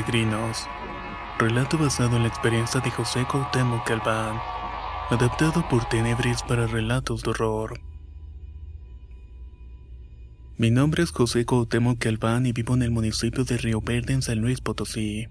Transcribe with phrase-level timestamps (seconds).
[0.00, 0.66] Peregrinos.
[1.38, 4.40] Relato basado en la experiencia de José Cuauhtémoc Galván,
[5.10, 7.78] adaptado por Tenebris para relatos de horror.
[10.56, 14.22] Mi nombre es José Cuauhtémoc Galván y vivo en el municipio de Río Verde en
[14.22, 15.26] San Luis Potosí.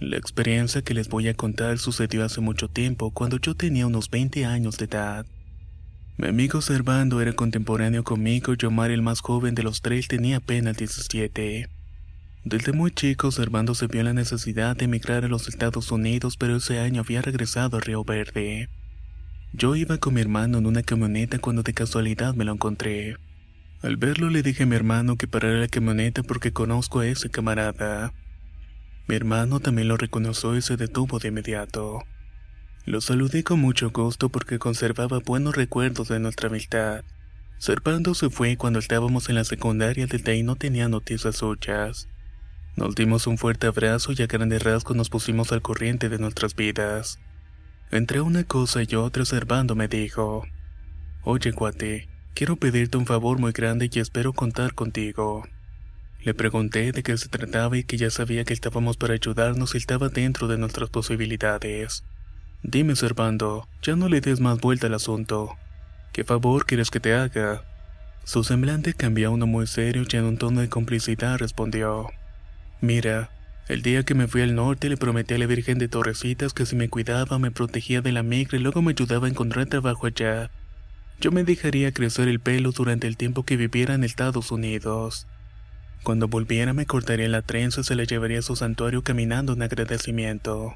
[0.00, 4.08] La experiencia que les voy a contar sucedió hace mucho tiempo, cuando yo tenía unos
[4.08, 5.26] 20 años de edad.
[6.16, 10.38] Mi amigo Servando era contemporáneo conmigo y Omar, el más joven de los tres, tenía
[10.38, 11.68] apenas 17.
[12.44, 16.56] Desde muy chico, Servando se vio la necesidad de emigrar a los Estados Unidos, pero
[16.56, 18.68] ese año había regresado a Río Verde.
[19.54, 23.16] Yo iba con mi hermano en una camioneta cuando de casualidad me lo encontré.
[23.80, 27.30] Al verlo le dije a mi hermano que parara la camioneta porque conozco a ese
[27.30, 28.12] camarada.
[29.08, 32.02] Mi hermano también lo reconoció y se detuvo de inmediato.
[32.84, 37.04] Lo saludé con mucho gusto porque conservaba buenos recuerdos de nuestra amistad.
[37.56, 42.06] Servando se fue cuando estábamos en la secundaria desde ahí no tenía noticias suyas.
[42.76, 46.56] Nos dimos un fuerte abrazo y a grandes rasgos nos pusimos al corriente de nuestras
[46.56, 47.20] vidas.
[47.92, 50.44] Entre una cosa y otra, Servando me dijo:
[51.22, 55.46] Oye, guate, quiero pedirte un favor muy grande y espero contar contigo.
[56.22, 59.78] Le pregunté de qué se trataba y que ya sabía que estábamos para ayudarnos y
[59.78, 62.02] estaba dentro de nuestras posibilidades.
[62.64, 65.50] Dime, Servando, ya no le des más vuelta al asunto.
[66.12, 67.62] ¿Qué favor quieres que te haga?
[68.24, 72.08] Su semblante cambió a uno muy serio y en un tono de complicidad respondió.
[72.84, 73.30] Mira,
[73.66, 76.66] el día que me fui al norte le prometí a la Virgen de Torrecitas que
[76.66, 80.06] si me cuidaba, me protegía de la migra y luego me ayudaba a encontrar trabajo
[80.06, 80.50] allá.
[81.18, 85.26] Yo me dejaría crecer el pelo durante el tiempo que viviera en Estados Unidos.
[86.02, 89.62] Cuando volviera me cortaría la trenza y se la llevaría a su santuario caminando en
[89.62, 90.74] agradecimiento.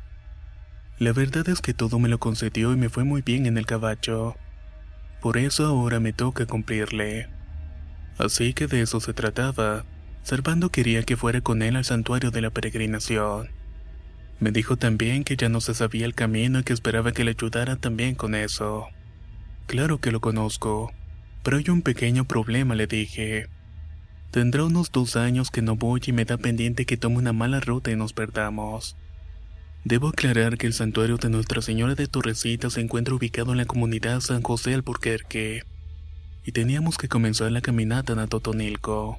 [0.99, 3.67] La verdad es que todo me lo concedió y me fue muy bien en el
[3.67, 4.35] caballo.
[5.21, 7.29] Por eso ahora me toca cumplirle.
[8.17, 9.85] Así que de eso se trataba.
[10.23, 13.49] Servando quería que fuera con él al santuario de la peregrinación.
[14.41, 17.33] Me dijo también que ya no se sabía el camino y que esperaba que le
[17.33, 18.87] ayudara también con eso.
[19.67, 20.93] Claro que lo conozco,
[21.43, 23.49] pero hay un pequeño problema, le dije.
[24.31, 27.61] Tendrá unos dos años que no voy y me da pendiente que tome una mala
[27.61, 28.97] ruta y nos perdamos.
[29.85, 33.65] Debo aclarar que el santuario de Nuestra Señora de Torrecita se encuentra ubicado en la
[33.65, 35.63] comunidad San José Alburquerque,
[36.45, 39.19] y teníamos que comenzar la caminata a Totonilco.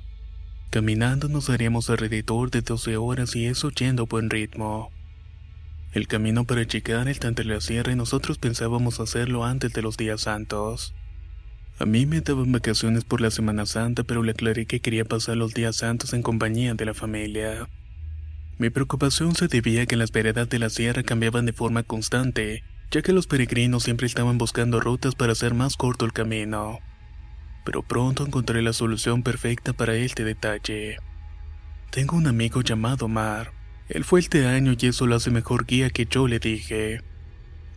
[0.69, 4.91] Caminando nos daríamos alrededor de 12 horas y eso yendo a buen ritmo.
[5.93, 9.97] El camino para llegar está entre la sierra y nosotros pensábamos hacerlo antes de los
[9.97, 10.93] días santos.
[11.79, 15.37] A mí me daban vacaciones por la Semana Santa, pero le aclaré que quería pasar
[15.37, 17.67] los días santos en compañía de la familia.
[18.59, 22.63] Mi preocupación se debía a que las veredas de la sierra cambiaban de forma constante,
[22.91, 26.79] ya que los peregrinos siempre estaban buscando rutas para hacer más corto el camino
[27.63, 30.97] pero pronto encontré la solución perfecta para este detalle.
[31.91, 33.51] Tengo un amigo llamado Mar.
[33.87, 37.01] Él fue este año y eso lo hace mejor guía que yo le dije.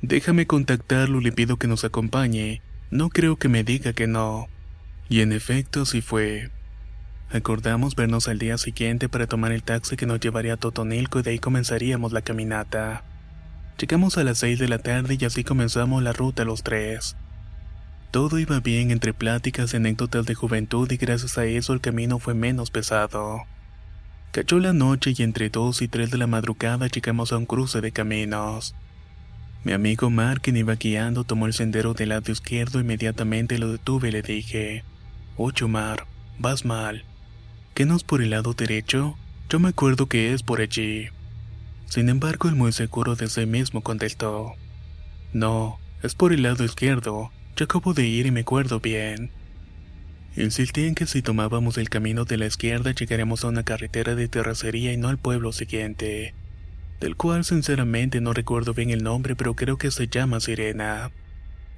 [0.02, 2.60] Déjame contactarlo y le pido que nos acompañe.
[2.90, 4.48] No creo que me diga que no.
[5.08, 6.50] Y en efecto así fue.
[7.30, 11.22] Acordamos vernos al día siguiente para tomar el taxi que nos llevaría a Totonilco y
[11.22, 13.04] de ahí comenzaríamos la caminata.
[13.78, 17.16] Llegamos a las seis de la tarde y así comenzamos la ruta los tres.
[18.12, 22.18] Todo iba bien entre pláticas y anécdotas de juventud y gracias a eso el camino
[22.18, 23.44] fue menos pesado.
[24.32, 27.80] Cayó la noche y entre dos y tres de la madrugada llegamos a un cruce
[27.80, 28.74] de caminos.
[29.64, 33.72] Mi amigo Mark, quien iba guiando, tomó el sendero del lado izquierdo e inmediatamente lo
[33.72, 34.84] detuve y le dije,
[35.38, 36.06] Ocho Mar,
[36.38, 37.06] vas mal.
[37.72, 39.16] ¿Qué no es por el lado derecho?
[39.48, 41.08] Yo me acuerdo que es por allí.
[41.86, 44.52] Sin embargo, el muy seguro de sí mismo contestó,
[45.32, 47.30] No, es por el lado izquierdo.
[47.56, 49.30] Yo acabo de ir y me acuerdo bien.
[50.36, 54.28] Insistí en que si tomábamos el camino de la izquierda llegaremos a una carretera de
[54.28, 56.34] terracería y no al pueblo siguiente.
[57.00, 61.10] del cual sinceramente no recuerdo bien el nombre, pero creo que se llama Sirena.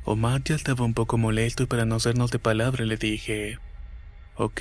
[0.05, 3.59] Omar ya estaba un poco molesto y para no hacernos de palabra le dije,
[4.37, 4.61] Ok,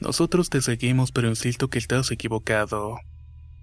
[0.00, 2.98] nosotros te seguimos pero insisto que estás equivocado.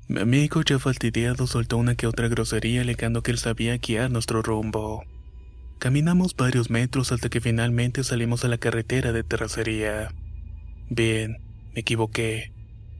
[0.08, 4.42] Mi amigo ya fastidiado soltó una que otra grosería alegando que él sabía guiar nuestro
[4.42, 5.04] rumbo.
[5.80, 10.14] Caminamos varios metros hasta que finalmente salimos a la carretera de terracería.
[10.90, 11.38] Bien,
[11.74, 12.52] me equivoqué.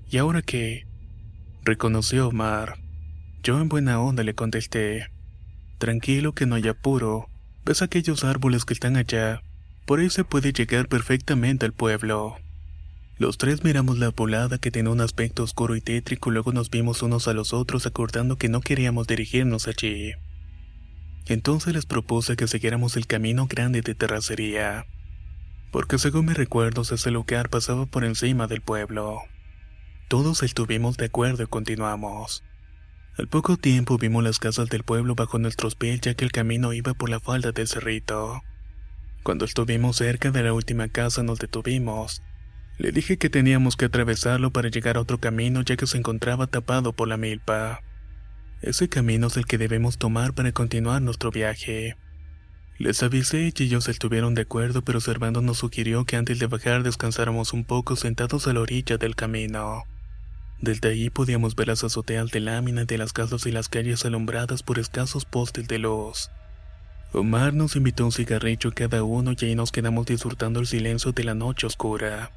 [0.10, 0.88] ¿Y ahora qué?
[1.66, 2.78] Reconoció Omar.
[3.44, 5.10] Yo en buena onda le contesté.
[5.78, 7.28] Tranquilo que no hay apuro.
[7.66, 9.42] ¿Ves aquellos árboles que están allá?
[9.86, 12.38] Por ahí se puede llegar perfectamente al pueblo.
[13.18, 17.02] Los tres miramos la volada que tenía un aspecto oscuro y tétrico, luego nos vimos
[17.02, 20.14] unos a los otros acordando que no queríamos dirigirnos allí.
[21.30, 24.88] Entonces les propuse que siguiéramos el camino grande de terracería,
[25.72, 29.20] porque según mis recuerdos ese lugar pasaba por encima del pueblo.
[30.08, 32.44] Todos estuvimos de acuerdo y continuamos.
[33.16, 36.74] Al poco tiempo vimos las casas del pueblo bajo nuestros pies ya que el camino
[36.74, 38.42] iba por la falda del cerrito.
[39.22, 42.24] Cuando estuvimos cerca de la última casa nos detuvimos.
[42.80, 46.48] Le dije que teníamos que atravesarlo para llegar a otro camino ya que se encontraba
[46.48, 47.84] tapado por la milpa.
[48.62, 51.96] Ese camino es el que debemos tomar para continuar nuestro viaje.
[52.78, 56.84] Les avisé y ellos estuvieron de acuerdo, pero Servando nos sugirió que antes de bajar
[56.84, 59.84] descansáramos un poco sentados a la orilla del camino.
[60.62, 64.62] Desde allí podíamos ver las azoteas de lámina de las casas y las calles alumbradas
[64.62, 66.30] por escasos postes de luz.
[67.14, 71.24] Omar nos invitó un cigarrillo cada uno y ahí nos quedamos disfrutando el silencio de
[71.24, 72.32] la noche oscura.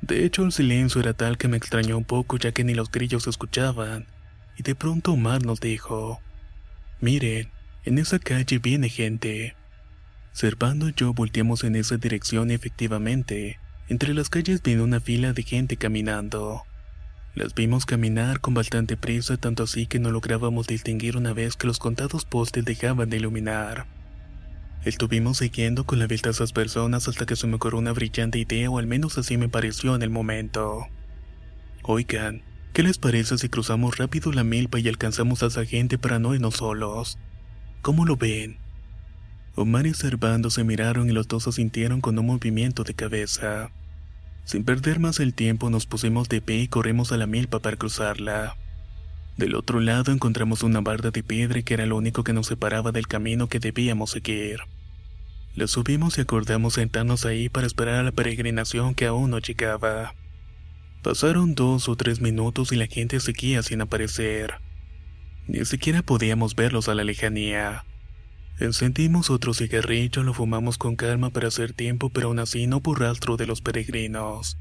[0.00, 2.90] De hecho, el silencio era tal que me extrañó un poco ya que ni los
[2.90, 4.06] grillos se escuchaban.
[4.56, 6.20] Y de pronto Omar nos dijo,
[7.00, 7.50] Miren,
[7.84, 9.54] en esa calle viene gente.
[10.32, 13.58] Servando y yo volteamos en esa dirección y efectivamente,
[13.88, 16.62] entre las calles viene una fila de gente caminando.
[17.34, 21.66] Las vimos caminar con bastante prisa, tanto así que no lográbamos distinguir una vez que
[21.66, 23.86] los contados postes dejaban de iluminar.
[24.86, 28.38] Estuvimos siguiendo con la vista a esas personas hasta que se me ocurrió una brillante
[28.38, 30.86] idea, o al menos así me pareció en el momento.
[31.82, 32.42] Oigan,
[32.76, 36.34] ¿qué les parece si cruzamos rápido la milpa y alcanzamos a esa gente para no
[36.34, 37.16] irnos solos?
[37.80, 38.58] ¿Cómo lo ven?
[39.54, 43.70] Omar y Servando se miraron y los dos sintieron con un movimiento de cabeza.
[44.44, 47.78] Sin perder más el tiempo nos pusimos de pie y corrimos a la milpa para
[47.78, 48.58] cruzarla.
[49.38, 52.92] Del otro lado encontramos una barda de piedra que era lo único que nos separaba
[52.92, 54.60] del camino que debíamos seguir.
[55.54, 60.12] La subimos y acordamos sentarnos ahí para esperar a la peregrinación que aún no llegaba.
[61.06, 64.54] Pasaron dos o tres minutos y la gente seguía sin aparecer.
[65.46, 67.84] Ni siquiera podíamos verlos a la lejanía.
[68.58, 72.98] Encendimos otro cigarrillo, lo fumamos con calma para hacer tiempo, pero aún así no por
[72.98, 74.58] rastro de los peregrinos.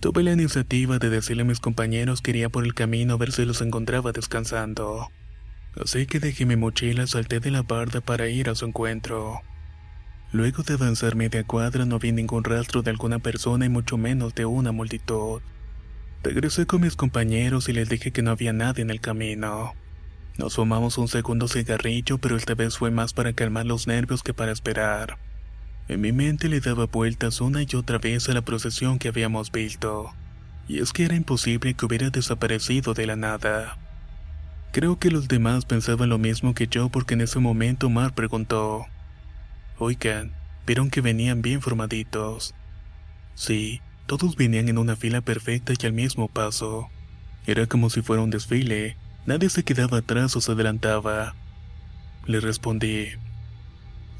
[0.00, 3.30] Tuve la iniciativa de decirle a mis compañeros que iría por el camino a ver
[3.30, 5.08] si los encontraba descansando.
[5.78, 9.42] Así que dejé mi mochila, salté de la barda para ir a su encuentro.
[10.32, 14.34] Luego de avanzar media cuadra no vi ningún rastro de alguna persona y mucho menos
[14.34, 15.42] de una multitud.
[16.22, 19.74] Regresé con mis compañeros y les dije que no había nadie en el camino.
[20.36, 24.34] Nos fumamos un segundo cigarrillo, pero esta vez fue más para calmar los nervios que
[24.34, 25.18] para esperar.
[25.88, 29.50] En mi mente le daba vueltas una y otra vez a la procesión que habíamos
[29.50, 30.12] visto.
[30.68, 33.78] Y es que era imposible que hubiera desaparecido de la nada.
[34.72, 38.86] Creo que los demás pensaban lo mismo que yo porque en ese momento Mar preguntó.
[39.78, 40.32] Oigan,
[40.66, 42.54] vieron que venían bien formaditos.
[43.34, 46.88] Sí, todos venían en una fila perfecta y al mismo paso.
[47.46, 48.96] Era como si fuera un desfile,
[49.26, 51.36] nadie se quedaba atrás o se adelantaba.
[52.26, 53.10] Le respondí.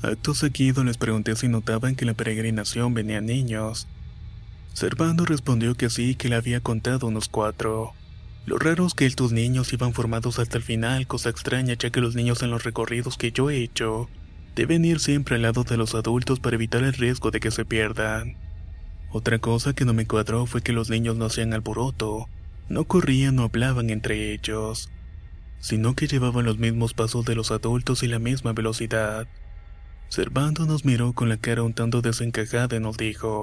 [0.03, 3.89] Acto seguido les pregunté si notaban que en la peregrinación venían niños.
[4.75, 7.95] Servando respondió que sí, que le había contado unos cuatro.
[8.47, 12.01] Lo raro es que estos niños iban formados hasta el final, cosa extraña ya que
[12.01, 14.09] los niños en los recorridos que yo he hecho
[14.59, 17.65] Deben ir siempre al lado de los adultos para evitar el riesgo de que se
[17.65, 18.35] pierdan.
[19.11, 22.29] Otra cosa que no me cuadró fue que los niños no hacían alboroto,
[22.69, 24.91] no corrían o hablaban entre ellos,
[25.61, 29.27] sino que llevaban los mismos pasos de los adultos y la misma velocidad.
[30.09, 33.43] Servando nos miró con la cara un tanto desencajada y nos dijo: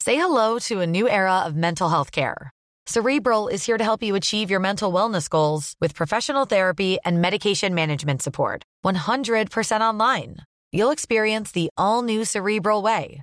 [0.00, 2.50] Say hello to a new era of mental health care.
[2.86, 7.20] Cerebral is here to help you achieve your mental wellness goals with professional therapy and
[7.20, 8.62] medication management support.
[8.82, 10.36] 100% online.
[10.72, 13.22] You'll experience the all new Cerebral Way,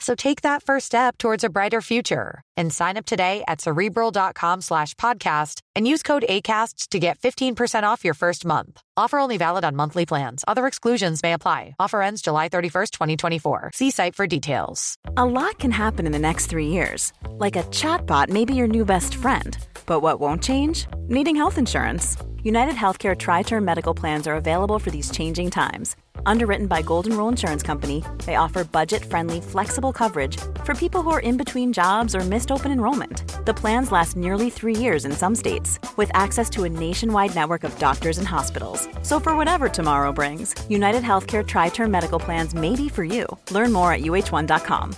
[0.00, 4.60] So take that first step towards a brighter future and sign up today at cerebral.com
[4.60, 8.80] slash podcast and use code ACasts to get 15% off your first month.
[8.96, 10.44] Offer only valid on monthly plans.
[10.46, 11.74] Other exclusions may apply.
[11.80, 13.70] Offer ends July 31st, 2024.
[13.74, 14.96] See site for details.
[15.16, 17.12] A lot can happen in the next three years.
[17.30, 19.58] Like a chatbot may be your new best friend.
[19.86, 20.86] But what won't change?
[21.08, 22.16] Needing health insurance.
[22.44, 25.96] United Healthcare Tri Term Medical Plans are available for these changing times
[26.26, 31.20] Underwritten by Golden Rule Insurance Company, they offer budget-friendly, flexible coverage for people who are
[31.20, 33.22] in between jobs or missed open enrollment.
[33.44, 37.64] The plans last nearly three years in some states, with access to a nationwide network
[37.64, 38.88] of doctors and hospitals.
[39.02, 43.26] So for whatever tomorrow brings, United Healthcare Tri-Term Medical Plans may be for you.
[43.50, 44.96] Learn more at uh1.com.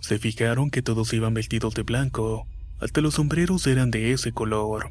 [0.00, 2.46] Se fijaron que todos iban vestidos de blanco,
[2.80, 4.90] hasta los sombreros eran de ese color.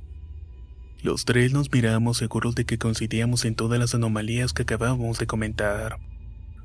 [1.03, 5.27] Los tres nos miramos seguros de que coincidíamos en todas las anomalías que acabábamos de
[5.27, 5.99] comentar.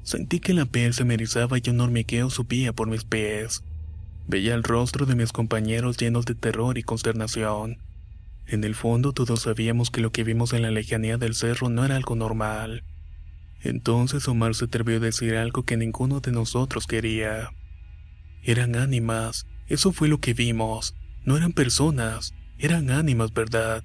[0.02, 3.62] Sentí que la piel se me erizaba y un hormigueo subía por mis pies.
[4.26, 7.78] Veía el rostro de mis compañeros llenos de terror y consternación.
[8.46, 11.84] En el fondo todos sabíamos que lo que vimos en la lejanía del cerro no
[11.84, 12.84] era algo normal.
[13.60, 17.50] Entonces Omar se atrevió a decir algo que ninguno de nosotros quería.
[18.42, 20.96] Eran ánimas, eso fue lo que vimos.
[21.24, 23.84] No eran personas, eran ánimas, ¿verdad?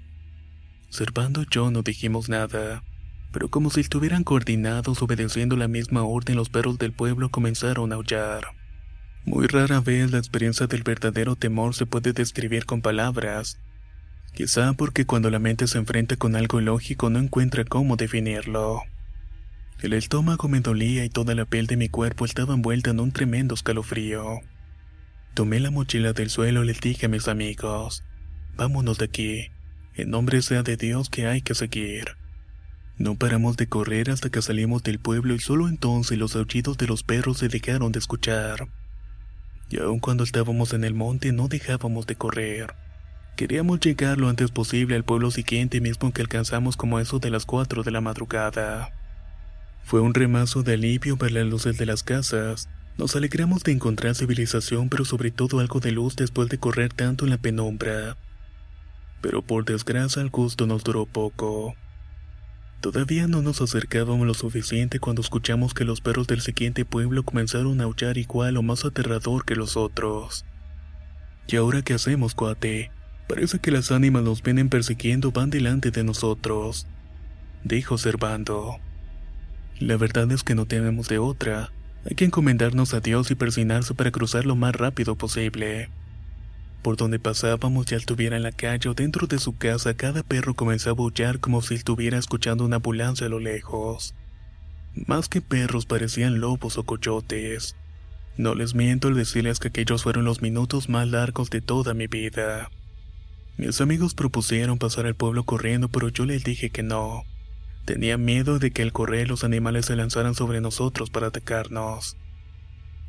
[0.90, 2.84] Servando y yo no dijimos nada,
[3.32, 7.96] pero como si estuvieran coordinados obedeciendo la misma orden, los perros del pueblo comenzaron a
[7.96, 8.48] aullar.
[9.26, 13.60] Muy rara vez la experiencia del verdadero temor se puede describir con palabras.
[14.34, 18.82] Quizá porque cuando la mente se enfrenta con algo lógico no encuentra cómo definirlo.
[19.82, 23.12] El estómago me dolía y toda la piel de mi cuerpo estaba envuelta en un
[23.12, 24.40] tremendo escalofrío.
[25.34, 28.04] Tomé la mochila del suelo y les dije a mis amigos,
[28.56, 29.52] vámonos de aquí.
[29.98, 32.18] En nombre sea de Dios que hay que seguir.
[33.00, 36.86] No paramos de correr hasta que salimos del pueblo y solo entonces los aullidos de
[36.86, 38.68] los perros se dejaron de escuchar.
[39.72, 42.76] Y aun cuando estábamos en el monte no dejábamos de correr.
[43.36, 47.48] Queríamos llegar lo antes posible al pueblo siguiente mismo que alcanzamos como eso de las
[47.48, 48.94] 4 de la madrugada.
[49.84, 52.70] Fue un remazo de alivio ver las luces de las casas.
[53.00, 57.26] Nos alegramos de encontrar civilización pero sobre todo algo de luz después de correr tanto
[57.26, 58.16] en la penumbra
[59.22, 61.76] pero por desgracia el gusto nos duró poco.
[62.82, 67.82] Todavía no nos acercábamos lo suficiente cuando escuchamos que los perros del siguiente pueblo comenzaron
[67.82, 70.46] a aullar igual o más aterrador que los otros.
[71.48, 72.92] ¿Y ahora qué hacemos, cuate?
[73.28, 76.88] Parece que las ánimas nos vienen persiguiendo van delante de nosotros,
[77.64, 78.80] dijo Servando.
[79.80, 81.72] La verdad es que no tenemos de otra.
[82.10, 85.90] Hay que encomendarnos a Dios y persignarse para cruzar lo más rápido posible.
[86.82, 90.54] Por donde pasábamos, ya estuviera en la calle o dentro de su casa, cada perro
[90.54, 94.14] comenzaba a aullar como si estuviera escuchando una ambulancia a lo lejos.
[95.06, 97.76] Más que perros parecían lobos o coyotes.
[98.38, 102.08] No les miento al decirles que aquellos fueron los minutos más largos de toda mi
[102.08, 102.70] vida.
[103.58, 107.24] Mis amigos propusieron pasar al pueblo corriendo, pero yo les dije que no.
[107.86, 112.18] Tenía miedo de que al correr los animales se lanzaran sobre nosotros para atacarnos.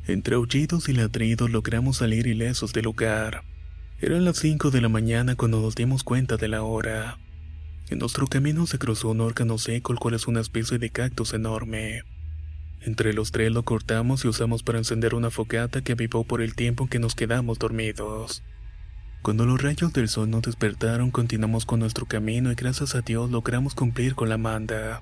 [0.07, 3.43] Entre aullidos y ladridos logramos salir ilesos del lugar.
[4.01, 7.17] Eran las 5 de la mañana cuando nos dimos cuenta de la hora.
[7.89, 11.33] En nuestro camino se cruzó un órgano seco, el cual es una especie de cactus
[11.33, 12.03] enorme.
[12.79, 16.55] Entre los tres lo cortamos y usamos para encender una fogata que avivó por el
[16.55, 18.41] tiempo en que nos quedamos dormidos.
[19.21, 23.29] Cuando los rayos del sol nos despertaron, continuamos con nuestro camino y gracias a Dios
[23.29, 25.01] logramos cumplir con la manda.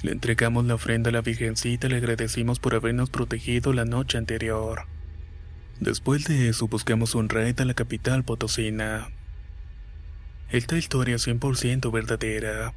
[0.00, 4.16] Le entregamos la ofrenda a la Virgencita y le agradecimos por habernos protegido la noche
[4.16, 4.86] anterior.
[5.80, 9.10] Después de eso buscamos un raid a la capital potosina.
[10.50, 12.74] Esta historia es 100% verdadera.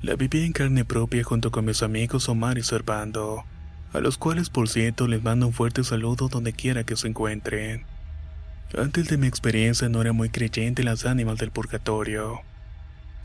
[0.00, 3.44] La viví en carne propia junto con mis amigos Omar y Servando,
[3.92, 7.84] a los cuales por cierto les mando un fuerte saludo donde quiera que se encuentren.
[8.78, 12.40] Antes de mi experiencia no era muy creyente en las ánimas del purgatorio,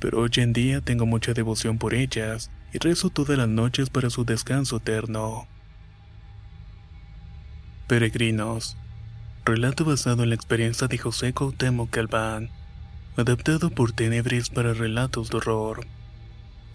[0.01, 4.09] pero hoy en día tengo mucha devoción por ellas y rezo todas las noches para
[4.09, 5.47] su descanso eterno.
[7.87, 8.75] Peregrinos,
[9.47, 12.49] Relato basado en la experiencia de José Cuauhtémoc Calván,
[13.15, 15.87] adaptado por Tenebris para relatos de horror.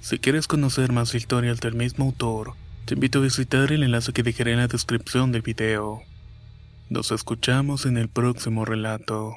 [0.00, 2.54] Si quieres conocer más historias del mismo autor,
[2.86, 6.00] te invito a visitar el enlace que dejaré en la descripción del video.
[6.88, 9.36] Nos escuchamos en el próximo relato.